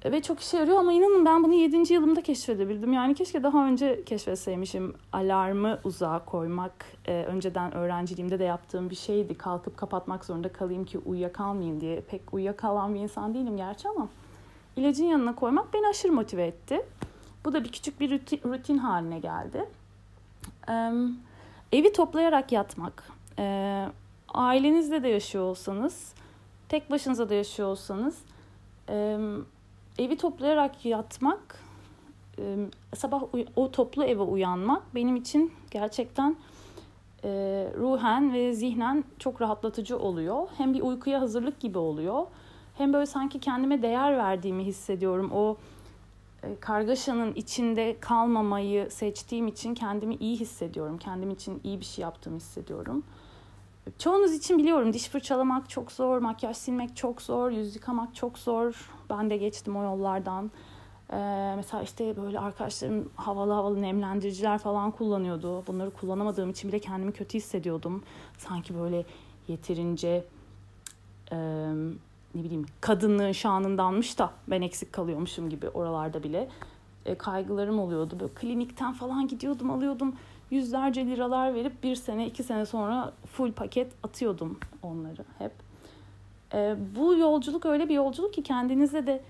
Ve 0.05 0.21
çok 0.21 0.39
işe 0.39 0.57
yarıyor 0.57 0.77
ama 0.77 0.93
inanın 0.93 1.25
ben 1.25 1.43
bunu 1.43 1.53
7. 1.53 1.93
yılımda 1.93 2.21
keşfedebildim. 2.21 2.93
Yani 2.93 3.15
keşke 3.15 3.43
daha 3.43 3.67
önce 3.67 4.03
keşfetseymişim. 4.05 4.93
Alarmı 5.13 5.79
uzağa 5.83 6.25
koymak 6.25 6.85
e, 7.05 7.13
önceden 7.13 7.73
öğrenciliğimde 7.73 8.39
de 8.39 8.43
yaptığım 8.43 8.89
bir 8.89 8.95
şeydi. 8.95 9.35
Kalkıp 9.35 9.77
kapatmak 9.77 10.25
zorunda 10.25 10.51
kalayım 10.51 10.85
ki 10.85 10.97
uyuyakalmayayım 10.97 11.81
diye. 11.81 12.01
Pek 12.01 12.33
uyuyakalan 12.33 12.95
bir 12.95 12.99
insan 12.99 13.33
değilim 13.33 13.57
gerçi 13.57 13.89
ama 13.89 14.07
ilacın 14.75 15.05
yanına 15.05 15.35
koymak 15.35 15.73
beni 15.73 15.87
aşırı 15.87 16.11
motive 16.11 16.45
etti. 16.45 16.81
Bu 17.45 17.53
da 17.53 17.63
bir 17.63 17.71
küçük 17.71 17.99
bir 17.99 18.11
rutin, 18.11 18.41
rutin 18.45 18.77
haline 18.77 19.19
geldi. 19.19 19.65
Ee, 20.69 20.91
evi 21.71 21.93
toplayarak 21.93 22.51
yatmak. 22.51 23.03
Ee, 23.39 23.85
ailenizle 24.33 25.03
de 25.03 25.07
yaşıyor 25.07 25.43
olsanız, 25.43 26.13
tek 26.69 26.91
başınıza 26.91 27.29
da 27.29 27.33
yaşıyor 27.33 27.69
olsanız, 27.69 28.17
e, 28.89 29.17
evi 29.99 30.17
toplayarak 30.17 30.85
yatmak, 30.85 31.63
e, 32.39 32.55
sabah 32.95 33.23
o 33.55 33.71
toplu 33.71 34.03
eve 34.03 34.21
uyanmak 34.21 34.95
benim 34.95 35.15
için 35.15 35.53
gerçekten 35.71 36.35
e, 37.23 37.29
ruhen 37.77 38.33
ve 38.33 38.53
zihnen 38.53 39.03
çok 39.19 39.41
rahatlatıcı 39.41 39.99
oluyor. 39.99 40.47
Hem 40.57 40.73
bir 40.73 40.81
uykuya 40.81 41.21
hazırlık 41.21 41.59
gibi 41.59 41.77
oluyor. 41.77 42.25
Hem 42.77 42.93
böyle 42.93 43.05
sanki 43.05 43.39
kendime 43.39 43.81
değer 43.81 44.17
verdiğimi 44.17 44.63
hissediyorum. 44.63 45.31
O 45.33 45.57
e, 46.43 46.59
kargaşanın 46.59 47.33
içinde 47.33 47.99
kalmamayı 47.99 48.91
seçtiğim 48.91 49.47
için 49.47 49.73
kendimi 49.75 50.15
iyi 50.15 50.35
hissediyorum. 50.39 50.97
Kendim 50.97 51.31
için 51.31 51.61
iyi 51.63 51.79
bir 51.79 51.85
şey 51.85 52.01
yaptığımı 52.01 52.37
hissediyorum. 52.37 53.03
Çoğunuz 53.97 54.33
için 54.33 54.57
biliyorum 54.57 54.93
diş 54.93 55.09
fırçalamak 55.09 55.69
çok 55.69 55.91
zor, 55.91 56.17
makyaj 56.17 56.57
silmek 56.57 56.95
çok 56.95 57.21
zor, 57.21 57.51
yüz 57.51 57.75
yıkamak 57.75 58.15
çok 58.15 58.37
zor. 58.37 58.89
Ben 59.09 59.29
de 59.29 59.37
geçtim 59.37 59.75
o 59.75 59.83
yollardan. 59.83 60.51
Ee, 61.13 61.53
mesela 61.55 61.83
işte 61.83 62.17
böyle 62.17 62.39
arkadaşlarım 62.39 63.09
havalı 63.15 63.53
havalı 63.53 63.81
nemlendiriciler 63.81 64.57
falan 64.57 64.91
kullanıyordu. 64.91 65.63
Bunları 65.67 65.91
kullanamadığım 65.91 66.49
için 66.49 66.67
bile 66.71 66.79
kendimi 66.79 67.11
kötü 67.11 67.37
hissediyordum. 67.37 68.03
Sanki 68.37 68.79
böyle 68.79 69.05
yeterince 69.47 70.25
e, 71.31 71.37
ne 72.35 72.43
bileyim 72.43 72.65
kadınlığın 72.81 73.31
şanındanmış 73.31 74.19
da 74.19 74.31
ben 74.47 74.61
eksik 74.61 74.93
kalıyormuşum 74.93 75.49
gibi 75.49 75.69
oralarda 75.69 76.23
bile 76.23 76.49
e, 77.05 77.15
kaygılarım 77.15 77.79
oluyordu. 77.79 78.19
Böyle 78.19 78.33
klinikten 78.33 78.93
falan 78.93 79.27
gidiyordum 79.27 79.71
alıyordum 79.71 80.15
yüzlerce 80.51 81.05
liralar 81.05 81.53
verip 81.53 81.83
bir 81.83 81.95
sene 81.95 82.27
iki 82.27 82.43
sene 82.43 82.65
sonra 82.65 83.13
full 83.25 83.51
paket 83.51 83.91
atıyordum 84.03 84.59
onları 84.83 85.25
hep. 85.37 85.51
E, 86.53 86.75
bu 86.95 87.15
yolculuk 87.15 87.65
öyle 87.65 87.89
bir 87.89 87.95
yolculuk 87.95 88.33
ki 88.33 88.43
kendinizde 88.43 89.07
de 89.07 89.21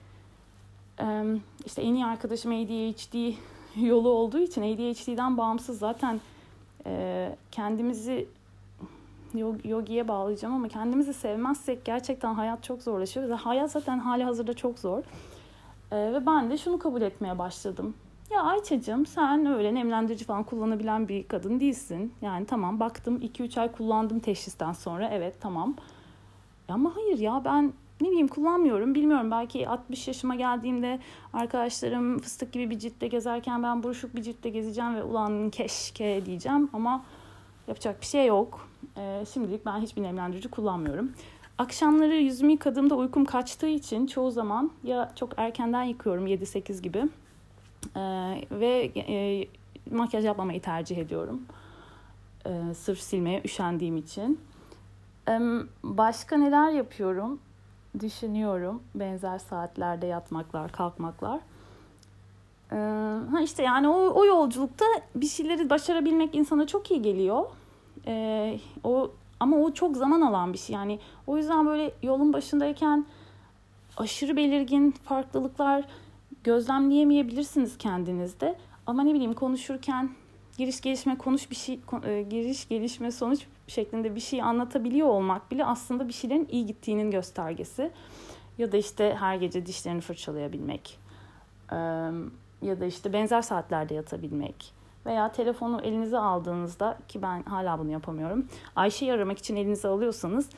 e, 0.99 1.23
işte 1.65 1.81
en 1.81 1.93
iyi 1.93 2.05
arkadaşım 2.05 2.51
ADHD 2.51 3.33
yolu 3.75 4.09
olduğu 4.09 4.39
için 4.39 4.61
ADHD'den 4.61 5.37
bağımsız 5.37 5.79
zaten 5.79 6.21
e, 6.85 7.35
kendimizi 7.51 8.27
yogiye 9.63 10.07
bağlayacağım 10.07 10.53
ama 10.53 10.67
kendimizi 10.67 11.13
sevmezsek 11.13 11.85
gerçekten 11.85 12.33
hayat 12.33 12.63
çok 12.63 12.81
zorlaşıyor. 12.81 13.29
Hayat 13.29 13.71
zaten 13.71 13.99
hali 13.99 14.23
hazırda 14.23 14.53
çok 14.53 14.79
zor. 14.79 15.03
Ee, 15.91 15.95
ve 15.95 16.25
ben 16.25 16.49
de 16.49 16.57
şunu 16.57 16.79
kabul 16.79 17.01
etmeye 17.01 17.39
başladım. 17.39 17.93
Ya 18.31 18.43
Ayça'cığım 18.43 19.05
sen 19.05 19.45
öyle 19.45 19.73
nemlendirici 19.73 20.25
falan 20.25 20.43
kullanabilen 20.43 21.07
bir 21.07 21.27
kadın 21.27 21.59
değilsin. 21.59 22.13
Yani 22.21 22.45
tamam 22.45 22.79
baktım 22.79 23.17
2-3 23.21 23.59
ay 23.59 23.71
kullandım 23.71 24.19
teşhisten 24.19 24.71
sonra 24.71 25.09
evet 25.09 25.35
tamam. 25.41 25.75
Ama 26.67 26.95
hayır 26.95 27.19
ya 27.19 27.41
ben 27.45 27.73
ne 28.01 28.07
bileyim 28.07 28.27
kullanmıyorum 28.27 28.95
bilmiyorum 28.95 29.31
belki 29.31 29.69
60 29.69 30.07
yaşıma 30.07 30.35
geldiğimde 30.35 30.99
arkadaşlarım 31.33 32.19
fıstık 32.19 32.53
gibi 32.53 32.69
bir 32.69 32.79
ciltte 32.79 33.07
gezerken 33.07 33.63
ben 33.63 33.83
buruşuk 33.83 34.15
bir 34.15 34.21
ciltte 34.21 34.49
gezeceğim 34.49 34.95
ve 34.95 35.03
ulan 35.03 35.49
keşke 35.49 36.25
diyeceğim 36.25 36.69
ama 36.73 37.05
yapacak 37.67 38.01
bir 38.01 38.05
şey 38.05 38.25
yok. 38.25 38.67
Ee, 38.97 39.23
şimdilik 39.33 39.65
ben 39.65 39.79
hiçbir 39.79 40.03
nemlendirici 40.03 40.49
kullanmıyorum. 40.49 41.11
Akşamları 41.57 42.15
yüzümü 42.15 42.51
yıkadığımda 42.51 42.95
uykum 42.95 43.25
kaçtığı 43.25 43.67
için 43.67 44.07
çoğu 44.07 44.31
zaman 44.31 44.71
ya 44.83 45.11
çok 45.15 45.33
erkenden 45.37 45.83
yıkıyorum 45.83 46.27
7-8 46.27 46.81
gibi 46.81 47.03
ee, 47.95 47.99
ve 48.51 48.91
e, 48.95 49.47
makyaj 49.91 50.25
yapmamayı 50.25 50.61
tercih 50.61 50.97
ediyorum. 50.97 51.41
Ee, 52.45 52.73
sırf 52.73 52.99
silmeye 52.99 53.41
üşendiğim 53.45 53.97
için. 53.97 54.39
Ee, 55.29 55.39
başka 55.83 56.37
neler 56.37 56.71
yapıyorum? 56.71 57.39
Düşünüyorum. 57.99 58.83
Benzer 58.95 59.37
saatlerde 59.37 60.05
yatmaklar, 60.05 60.71
kalkmaklar. 60.71 61.39
Ee, 62.71 62.75
ha 63.31 63.41
işte 63.43 63.63
yani 63.63 63.87
o, 63.87 64.13
o 64.13 64.25
yolculukta 64.25 64.85
bir 65.15 65.27
şeyleri 65.27 65.69
başarabilmek 65.69 66.35
insana 66.35 66.67
çok 66.67 66.91
iyi 66.91 67.01
geliyor. 67.01 67.45
Ee, 68.07 68.59
o 68.83 69.11
ama 69.39 69.57
o 69.57 69.73
çok 69.73 69.97
zaman 69.97 70.21
alan 70.21 70.53
bir 70.53 70.57
şey. 70.57 70.75
Yani 70.75 70.99
o 71.27 71.37
yüzden 71.37 71.65
böyle 71.65 71.91
yolun 72.03 72.33
başındayken 72.33 73.05
aşırı 73.97 74.37
belirgin 74.37 74.91
farklılıklar 74.91 75.85
gözlemleyemeyebilirsiniz 76.43 77.77
kendinizde. 77.77 78.57
Ama 78.85 79.03
ne 79.03 79.13
bileyim 79.13 79.33
konuşurken 79.33 80.09
giriş 80.57 80.81
gelişme 80.81 81.17
konuş 81.17 81.51
bir 81.51 81.55
şey 81.55 81.79
e, 82.03 82.21
giriş 82.21 82.67
gelişme 82.67 83.11
sonuç 83.11 83.45
şeklinde 83.67 84.15
bir 84.15 84.19
şey 84.19 84.41
anlatabiliyor 84.41 85.07
olmak 85.07 85.51
bile 85.51 85.65
aslında 85.65 86.07
bir 86.07 86.13
şeylerin 86.13 86.47
iyi 86.51 86.65
gittiğinin 86.65 87.11
göstergesi. 87.11 87.91
Ya 88.57 88.71
da 88.71 88.77
işte 88.77 89.15
her 89.19 89.35
gece 89.35 89.65
dişlerini 89.65 90.01
fırçalayabilmek. 90.01 90.99
Ya 92.61 92.79
da 92.79 92.85
işte 92.85 93.13
benzer 93.13 93.41
saatlerde 93.41 93.93
yatabilmek 93.93 94.73
veya 95.05 95.31
telefonu 95.31 95.81
elinize 95.81 96.17
aldığınızda 96.17 96.97
ki 97.07 97.21
ben 97.21 97.43
hala 97.43 97.79
bunu 97.79 97.91
yapamıyorum. 97.91 98.47
Ayşe'yi 98.75 99.13
aramak 99.13 99.37
için 99.37 99.55
elinize 99.55 99.87
alıyorsanız 99.87 100.49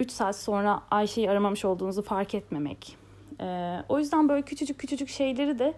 3 0.00 0.10
saat 0.10 0.36
sonra 0.36 0.82
Ayşe'yi 0.90 1.30
aramamış 1.30 1.64
olduğunuzu 1.64 2.02
fark 2.02 2.34
etmemek. 2.34 2.99
Ee, 3.40 3.82
o 3.88 3.98
yüzden 3.98 4.28
böyle 4.28 4.42
küçücük 4.42 4.78
küçücük 4.78 5.08
şeyleri 5.08 5.58
de 5.58 5.74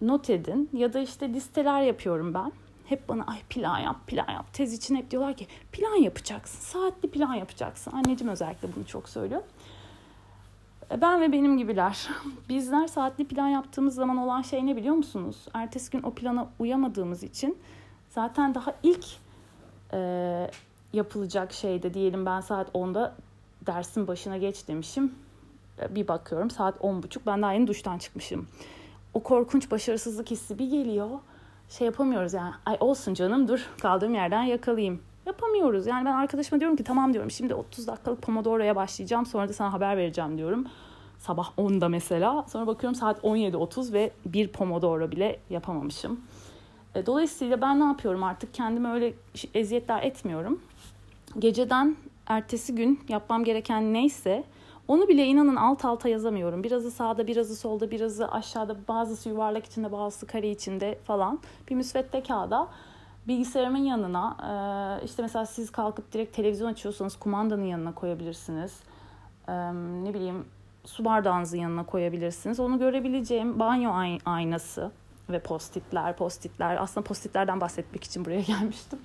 not 0.00 0.30
edin 0.30 0.70
ya 0.72 0.92
da 0.92 1.00
işte 1.00 1.28
listeler 1.28 1.82
yapıyorum 1.82 2.34
ben. 2.34 2.52
Hep 2.86 3.08
bana 3.08 3.24
ay 3.26 3.38
plan 3.50 3.78
yap, 3.78 4.06
plan 4.06 4.32
yap. 4.32 4.52
Tez 4.52 4.72
için 4.72 4.96
hep 4.96 5.10
diyorlar 5.10 5.36
ki 5.36 5.46
plan 5.72 5.96
yapacaksın, 5.96 6.60
saatli 6.60 7.10
plan 7.10 7.34
yapacaksın. 7.34 7.92
Anneciğim 7.92 8.32
özellikle 8.32 8.68
bunu 8.76 8.86
çok 8.86 9.08
söylüyor. 9.08 9.42
Ben 11.00 11.20
ve 11.20 11.32
benim 11.32 11.58
gibiler. 11.58 12.08
Bizler 12.48 12.86
saatli 12.86 13.28
plan 13.28 13.48
yaptığımız 13.48 13.94
zaman 13.94 14.16
olan 14.16 14.42
şey 14.42 14.66
ne 14.66 14.76
biliyor 14.76 14.94
musunuz? 14.94 15.36
Ertesi 15.54 15.90
gün 15.90 16.02
o 16.02 16.10
plana 16.10 16.48
uyamadığımız 16.58 17.22
için 17.22 17.58
zaten 18.10 18.54
daha 18.54 18.74
ilk 18.82 19.06
e, 19.92 20.50
yapılacak 20.92 21.52
şeyde 21.52 21.94
diyelim 21.94 22.26
ben 22.26 22.40
saat 22.40 22.68
10'da 22.68 23.14
dersin 23.66 24.06
başına 24.06 24.36
geç 24.36 24.68
demişim. 24.68 25.14
Bir 25.90 26.08
bakıyorum 26.08 26.50
saat 26.50 26.76
10.30 26.76 27.18
ben 27.26 27.42
daha 27.42 27.52
yeni 27.52 27.66
duştan 27.66 27.98
çıkmışım. 27.98 28.48
O 29.14 29.22
korkunç 29.22 29.70
başarısızlık 29.70 30.30
hissi 30.30 30.58
bir 30.58 30.70
geliyor. 30.70 31.10
Şey 31.68 31.84
yapamıyoruz 31.84 32.34
yani. 32.34 32.54
Ay 32.66 32.76
olsun 32.80 33.14
canım 33.14 33.48
dur 33.48 33.66
kaldığım 33.82 34.14
yerden 34.14 34.42
yakalayayım. 34.42 35.02
Yapamıyoruz. 35.26 35.86
Yani 35.86 36.04
ben 36.04 36.12
arkadaşıma 36.12 36.60
diyorum 36.60 36.76
ki 36.76 36.84
tamam 36.84 37.12
diyorum 37.12 37.30
şimdi 37.30 37.54
30 37.54 37.86
dakikalık 37.86 38.22
Pomodoro'ya 38.22 38.76
başlayacağım 38.76 39.26
sonra 39.26 39.48
da 39.48 39.52
sana 39.52 39.72
haber 39.72 39.96
vereceğim 39.96 40.38
diyorum. 40.38 40.66
Sabah 41.18 41.50
10'da 41.58 41.88
mesela. 41.88 42.44
Sonra 42.48 42.66
bakıyorum 42.66 42.94
saat 42.94 43.18
17.30 43.24 43.92
ve 43.92 44.10
bir 44.26 44.48
Pomodoro 44.48 45.10
bile 45.10 45.38
yapamamışım. 45.50 46.20
E, 46.94 47.06
dolayısıyla 47.06 47.60
ben 47.60 47.80
ne 47.80 47.84
yapıyorum 47.84 48.22
artık 48.22 48.54
kendime 48.54 48.90
öyle 48.90 49.14
eziyetler 49.54 50.02
etmiyorum. 50.02 50.60
Geceden 51.38 51.96
ertesi 52.26 52.74
gün 52.74 53.00
yapmam 53.08 53.44
gereken 53.44 53.92
neyse 53.92 54.44
onu 54.88 55.08
bile 55.08 55.24
inanın 55.24 55.56
alt 55.56 55.84
alta 55.84 56.08
yazamıyorum. 56.08 56.64
Birazı 56.64 56.90
sağda, 56.90 57.26
birazı 57.26 57.56
solda, 57.56 57.90
birazı 57.90 58.28
aşağıda, 58.28 58.76
bazısı 58.88 59.28
yuvarlak 59.28 59.66
içinde, 59.66 59.92
bazısı 59.92 60.26
kare 60.26 60.50
içinde 60.50 60.98
falan. 61.04 61.38
Bir 61.70 61.74
müsvedde 61.74 62.22
kağıda 62.22 62.68
bilgisayarımın 63.28 63.78
yanına 63.84 64.36
işte 65.04 65.22
mesela 65.22 65.46
siz 65.46 65.70
kalkıp 65.70 66.12
direkt 66.12 66.36
televizyon 66.36 66.68
açıyorsanız 66.68 67.16
kumandanın 67.16 67.64
yanına 67.64 67.94
koyabilirsiniz. 67.94 68.80
Ne 70.02 70.14
bileyim 70.14 70.44
su 70.84 71.04
bardağınızın 71.04 71.58
yanına 71.58 71.86
koyabilirsiniz. 71.86 72.60
Onu 72.60 72.78
görebileceğim 72.78 73.58
banyo 73.58 73.92
aynası 74.24 74.90
ve 75.30 75.38
postitler, 75.38 76.16
postitler. 76.16 76.82
Aslında 76.82 77.04
postitlerden 77.04 77.60
bahsetmek 77.60 78.04
için 78.04 78.24
buraya 78.24 78.40
gelmiştim. 78.40 78.98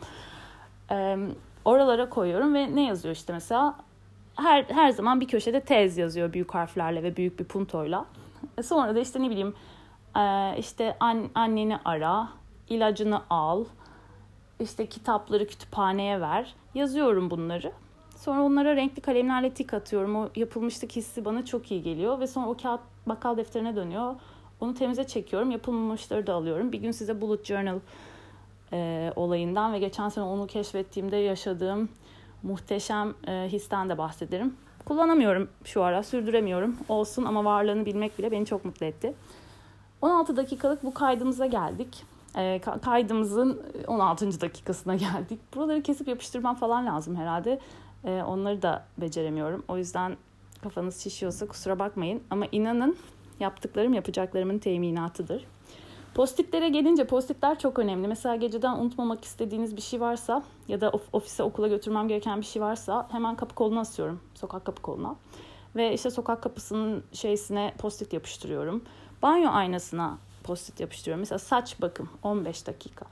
Oralara 1.65 2.09
koyuyorum 2.09 2.53
ve 2.53 2.75
ne 2.75 2.85
yazıyor 2.85 3.15
işte 3.15 3.33
mesela 3.33 3.75
her 4.41 4.63
her 4.63 4.89
zaman 4.89 5.21
bir 5.21 5.27
köşede 5.27 5.59
tez 5.59 5.97
yazıyor 5.97 6.33
büyük 6.33 6.53
harflerle 6.53 7.03
ve 7.03 7.17
büyük 7.17 7.39
bir 7.39 7.45
puntoyla. 7.45 8.05
Sonra 8.63 8.95
da 8.95 8.99
işte 8.99 9.21
ne 9.21 9.29
bileyim 9.29 9.53
işte 10.59 10.97
anneni 11.35 11.77
ara, 11.85 12.29
ilacını 12.69 13.21
al, 13.29 13.65
işte 14.59 14.85
kitapları 14.85 15.47
kütüphaneye 15.47 16.21
ver. 16.21 16.55
Yazıyorum 16.75 17.29
bunları. 17.29 17.71
Sonra 18.17 18.41
onlara 18.41 18.75
renkli 18.75 19.01
kalemlerle 19.01 19.53
tik 19.53 19.73
atıyorum. 19.73 20.15
O 20.15 20.29
yapılmışlık 20.35 20.91
hissi 20.91 21.25
bana 21.25 21.45
çok 21.45 21.71
iyi 21.71 21.83
geliyor. 21.83 22.19
Ve 22.19 22.27
sonra 22.27 22.47
o 22.49 22.57
kağıt 22.57 22.81
bakkal 23.05 23.37
defterine 23.37 23.75
dönüyor. 23.75 24.15
Onu 24.59 24.73
temize 24.73 25.03
çekiyorum. 25.07 25.51
Yapılmamışları 25.51 26.27
da 26.27 26.33
alıyorum. 26.33 26.71
Bir 26.71 26.79
gün 26.79 26.91
size 26.91 27.21
bullet 27.21 27.45
journal 27.45 27.79
e, 28.73 29.11
olayından 29.15 29.73
ve 29.73 29.79
geçen 29.79 30.09
sene 30.09 30.25
onu 30.25 30.47
keşfettiğimde 30.47 31.17
yaşadığım 31.17 31.89
muhteşem 32.43 33.13
e, 33.27 33.47
histen 33.51 33.89
de 33.89 33.97
bahsederim. 33.97 34.55
Kullanamıyorum 34.85 35.49
şu 35.63 35.83
ara, 35.83 36.03
sürdüremiyorum. 36.03 36.77
Olsun 36.89 37.25
ama 37.25 37.45
varlığını 37.45 37.85
bilmek 37.85 38.19
bile 38.19 38.31
beni 38.31 38.45
çok 38.45 38.65
mutlu 38.65 38.85
etti. 38.85 39.13
16 40.01 40.37
dakikalık 40.37 40.83
bu 40.83 40.93
kaydımıza 40.93 41.45
geldik. 41.45 42.03
E, 42.37 42.61
kaydımızın 42.81 43.61
16. 43.87 44.41
dakikasına 44.41 44.95
geldik. 44.95 45.39
Buraları 45.55 45.83
kesip 45.83 46.07
yapıştırmam 46.07 46.55
falan 46.55 46.85
lazım 46.85 47.15
herhalde. 47.15 47.59
E, 48.03 48.23
onları 48.23 48.61
da 48.61 48.85
beceremiyorum. 48.97 49.63
O 49.67 49.77
yüzden 49.77 50.17
kafanız 50.63 51.03
şişiyorsa 51.03 51.47
kusura 51.47 51.79
bakmayın. 51.79 52.23
Ama 52.29 52.45
inanın 52.51 52.97
yaptıklarım 53.39 53.93
yapacaklarımın 53.93 54.59
teminatıdır. 54.59 55.45
Postitlere 56.13 56.69
gelince 56.69 57.07
postitler 57.07 57.59
çok 57.59 57.79
önemli. 57.79 58.07
Mesela 58.07 58.35
geceden 58.35 58.77
unutmamak 58.77 59.25
istediğiniz 59.25 59.75
bir 59.75 59.81
şey 59.81 60.01
varsa 60.01 60.43
ya 60.67 60.81
da 60.81 60.91
ofise 61.13 61.43
okula 61.43 61.67
götürmem 61.67 62.07
gereken 62.07 62.41
bir 62.41 62.45
şey 62.45 62.61
varsa 62.61 63.07
hemen 63.11 63.35
kapı 63.35 63.55
koluna 63.55 63.79
asıyorum. 63.79 64.19
Sokak 64.35 64.65
kapı 64.65 64.81
koluna. 64.81 65.15
Ve 65.75 65.93
işte 65.93 66.11
sokak 66.11 66.43
kapısının 66.43 67.03
şeysine 67.13 67.73
postit 67.77 68.13
yapıştırıyorum. 68.13 68.83
Banyo 69.21 69.49
aynasına 69.49 70.17
postit 70.43 70.79
yapıştırıyorum. 70.79 71.19
Mesela 71.19 71.39
saç 71.39 71.81
bakım 71.81 72.09
15 72.23 72.67
dakika. 72.67 73.05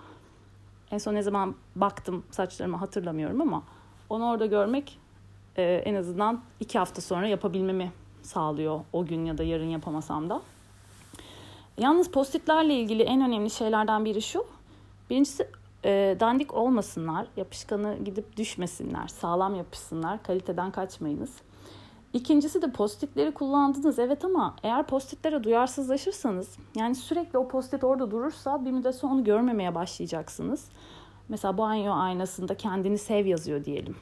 En 0.91 0.98
son 0.98 1.15
ne 1.15 1.22
zaman 1.22 1.56
baktım 1.75 2.24
saçlarımı 2.32 2.77
hatırlamıyorum 2.77 3.41
ama 3.41 3.63
onu 4.10 4.29
orada 4.29 4.46
görmek 4.46 5.00
e, 5.58 5.63
en 5.63 5.96
azından 5.96 6.41
iki 6.60 6.79
hafta 6.79 7.01
sonra 7.01 7.27
yapabilmemi 7.27 7.91
sağlıyor 8.24 8.79
o 8.94 9.06
gün 9.06 9.25
ya 9.25 9.38
da 9.38 9.44
yarın 9.44 9.70
yapamasam 9.70 10.29
da. 10.29 10.41
Yalnız 11.79 12.12
postitlerle 12.12 12.74
ilgili 12.75 13.03
en 13.03 13.21
önemli 13.21 13.50
şeylerden 13.50 14.05
biri 14.05 14.21
şu. 14.21 14.45
Birincisi 15.09 15.48
e, 15.86 16.17
dandik 16.19 16.53
olmasınlar, 16.53 17.27
yapışkanı 17.38 17.98
gidip 18.05 18.38
düşmesinler, 18.38 19.07
sağlam 19.07 19.55
yapışsınlar, 19.55 20.24
kaliteden 20.24 20.71
kaçmayınız. 20.71 21.31
İkincisi 22.13 22.62
de 22.62 22.71
postitleri 22.71 23.33
kullandınız 23.33 24.00
evet 24.00 24.25
ama 24.25 24.55
eğer 24.63 24.88
postitlere 24.88 25.43
duyarsızlaşırsanız 25.43 26.57
yani 26.75 26.95
sürekli 26.95 27.37
o 27.37 27.48
postit 27.48 27.83
orada 27.83 28.11
durursa 28.11 28.65
bir 28.65 28.72
müddet 28.72 28.96
sonra 28.96 29.13
onu 29.13 29.24
görmemeye 29.24 29.75
başlayacaksınız. 29.75 30.65
Mesela 31.29 31.57
banyo 31.57 31.94
aynasında 31.94 32.57
kendini 32.57 32.98
sev 32.98 33.25
yazıyor 33.25 33.65
diyelim. 33.65 33.96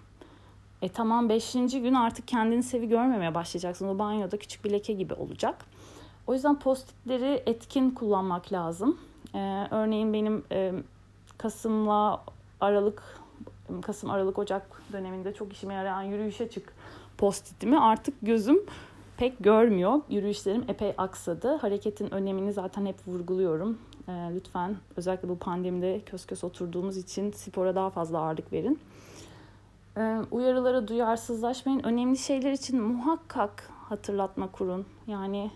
E 0.82 0.90
tamam 0.90 1.30
beşinci 1.30 1.82
gün 1.82 1.94
artık 1.94 2.28
kendini 2.28 2.64
sevi 2.64 2.90
görmemeye 2.90 3.36
başlayacaksın. 3.36 3.88
O 3.88 4.00
banyoda 4.00 4.38
küçük 4.38 4.66
bir 4.66 4.72
leke 4.72 4.94
gibi 4.94 5.14
olacak. 5.14 5.66
O 6.28 6.34
yüzden 6.34 6.60
postitleri 6.60 7.44
etkin 7.46 7.92
kullanmak 7.92 8.54
lazım. 8.54 8.98
Ee, 9.36 9.68
örneğin 9.72 10.14
benim 10.14 10.44
e, 10.52 10.74
Kasım'la 11.38 12.24
Aralık, 12.62 13.04
Kasım, 13.82 14.10
Aralık, 14.10 14.40
Ocak 14.40 14.82
döneminde 14.94 15.34
çok 15.34 15.54
işime 15.54 15.74
yarayan 15.74 16.02
yürüyüşe 16.02 16.50
çık 16.50 16.74
postitimi 17.18 17.80
artık 17.80 18.14
gözüm 18.22 18.60
pek 19.18 19.40
görmüyor. 19.40 20.02
Yürüyüşlerim 20.10 20.66
epey 20.68 20.94
aksadı. 20.98 21.56
Hareketin 21.56 22.14
önemini 22.14 22.54
zaten 22.54 22.86
hep 22.86 23.08
vurguluyorum. 23.08 23.78
Ee, 24.08 24.12
lütfen 24.36 24.76
özellikle 24.98 25.30
bu 25.30 25.38
pandemide 25.38 26.02
kös 26.06 26.26
kös 26.26 26.44
oturduğumuz 26.44 26.98
için 26.98 27.32
spora 27.32 27.76
daha 27.76 27.90
fazla 27.90 28.20
ağırlık 28.20 28.54
verin. 28.54 28.80
Ee, 29.98 30.18
uyarılara 30.32 30.88
duyarsızlaşmayın. 30.88 31.84
Önemli 31.84 32.18
şeyler 32.18 32.52
için 32.52 32.82
muhakkak 32.82 33.70
hatırlatma 33.90 34.52
kurun. 34.52 34.86
Yani 35.08 35.52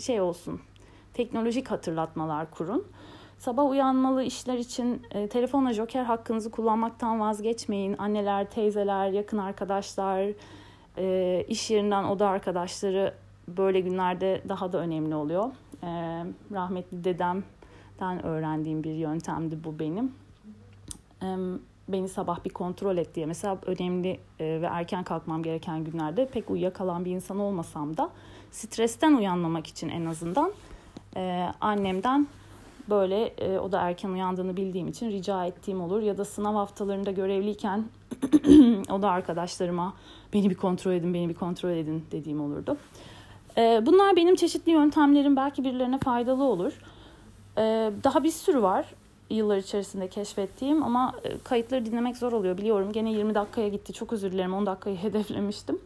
şey 0.00 0.20
olsun, 0.20 0.60
teknolojik 1.14 1.70
hatırlatmalar 1.70 2.50
kurun. 2.50 2.86
Sabah 3.38 3.70
uyanmalı 3.70 4.22
işler 4.22 4.58
için 4.58 5.02
e, 5.10 5.28
telefonla 5.28 5.72
joker 5.72 6.04
hakkınızı 6.04 6.50
kullanmaktan 6.50 7.20
vazgeçmeyin. 7.20 7.96
Anneler, 7.98 8.50
teyzeler, 8.50 9.10
yakın 9.10 9.38
arkadaşlar, 9.38 10.26
e, 10.98 11.44
iş 11.48 11.70
yerinden 11.70 12.04
oda 12.04 12.28
arkadaşları 12.28 13.14
böyle 13.48 13.80
günlerde 13.80 14.42
daha 14.48 14.72
da 14.72 14.78
önemli 14.78 15.14
oluyor. 15.14 15.50
E, 15.82 15.86
rahmetli 16.52 17.04
dedemden 17.04 18.24
öğrendiğim 18.24 18.84
bir 18.84 18.94
yöntemdi 18.94 19.64
bu 19.64 19.78
benim. 19.78 20.12
E, 21.22 21.26
beni 21.88 22.08
sabah 22.08 22.44
bir 22.44 22.50
kontrol 22.50 22.96
et 22.96 23.14
diye. 23.14 23.26
Mesela 23.26 23.58
önemli 23.66 24.20
e, 24.40 24.44
ve 24.62 24.66
erken 24.66 25.04
kalkmam 25.04 25.42
gereken 25.42 25.84
günlerde 25.84 26.28
pek 26.28 26.50
uyuyakalan 26.50 27.04
bir 27.04 27.10
insan 27.10 27.38
olmasam 27.38 27.96
da 27.96 28.10
stresten 28.50 29.14
uyanmamak 29.14 29.66
için 29.66 29.88
en 29.88 30.06
azından 30.06 30.52
e, 31.16 31.48
annemden 31.60 32.26
böyle 32.90 33.24
e, 33.24 33.58
o 33.58 33.72
da 33.72 33.80
erken 33.80 34.08
uyandığını 34.08 34.56
bildiğim 34.56 34.88
için 34.88 35.10
rica 35.10 35.46
ettiğim 35.46 35.80
olur. 35.80 36.02
Ya 36.02 36.18
da 36.18 36.24
sınav 36.24 36.54
haftalarında 36.54 37.10
görevliyken 37.10 37.84
o 38.90 39.02
da 39.02 39.10
arkadaşlarıma 39.10 39.94
beni 40.32 40.50
bir 40.50 40.54
kontrol 40.54 40.92
edin, 40.92 41.14
beni 41.14 41.28
bir 41.28 41.34
kontrol 41.34 41.70
edin 41.70 42.04
dediğim 42.12 42.40
olurdu. 42.40 42.76
E, 43.56 43.82
bunlar 43.86 44.16
benim 44.16 44.34
çeşitli 44.34 44.72
yöntemlerim. 44.72 45.36
Belki 45.36 45.64
birilerine 45.64 45.98
faydalı 45.98 46.44
olur. 46.44 46.72
E, 47.58 47.92
daha 48.04 48.24
bir 48.24 48.30
sürü 48.30 48.62
var 48.62 48.86
yıllar 49.30 49.56
içerisinde 49.56 50.08
keşfettiğim 50.08 50.82
ama 50.82 51.14
e, 51.24 51.38
kayıtları 51.38 51.86
dinlemek 51.86 52.16
zor 52.16 52.32
oluyor 52.32 52.58
biliyorum. 52.58 52.92
Gene 52.92 53.12
20 53.12 53.34
dakikaya 53.34 53.68
gitti. 53.68 53.92
Çok 53.92 54.12
özür 54.12 54.32
dilerim. 54.32 54.54
10 54.54 54.66
dakikayı 54.66 54.96
hedeflemiştim. 55.02 55.78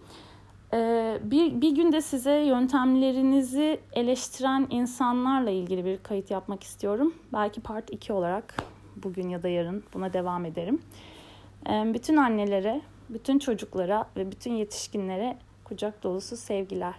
Ee, 0.74 1.18
bir, 1.22 1.60
bir 1.60 1.74
günde 1.74 2.00
size 2.00 2.36
yöntemlerinizi 2.36 3.80
eleştiren 3.92 4.66
insanlarla 4.70 5.50
ilgili 5.50 5.84
bir 5.84 5.98
kayıt 5.98 6.30
yapmak 6.30 6.62
istiyorum. 6.62 7.14
Belki 7.32 7.60
part 7.60 7.90
2 7.90 8.12
olarak 8.12 8.56
bugün 8.96 9.28
ya 9.28 9.42
da 9.42 9.48
yarın 9.48 9.84
buna 9.94 10.12
devam 10.12 10.44
ederim. 10.44 10.82
Ee, 11.68 11.94
bütün 11.94 12.16
annelere, 12.16 12.80
bütün 13.08 13.38
çocuklara 13.38 14.06
ve 14.16 14.30
bütün 14.30 14.52
yetişkinlere 14.52 15.36
kucak 15.64 16.02
dolusu 16.02 16.36
sevgiler. 16.36 16.94